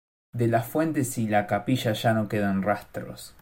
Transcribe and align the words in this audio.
De 0.33 0.47
las 0.47 0.65
fuentes 0.65 1.19
y 1.19 1.27
la 1.27 1.45
capilla 1.45 1.93
ya 1.93 2.11
no 2.13 2.27
quedan 2.27 2.63
rastros. 2.63 3.35